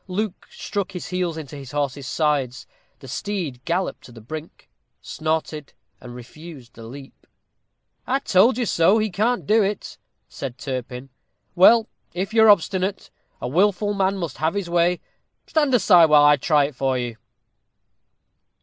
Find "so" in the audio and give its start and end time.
8.65-8.97